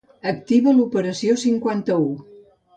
Activa 0.29 0.73
l'operació 0.77 1.37
cinquanta-u. 1.45 2.11